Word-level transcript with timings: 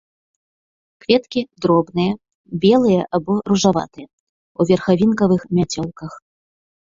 Кветкі 1.03 1.41
дробныя, 1.65 2.13
белыя 2.63 3.01
або 3.19 3.31
ружаватыя, 3.53 4.07
у 4.59 4.67
верхавінкавых 4.73 5.41
мяцёлках. 5.59 6.11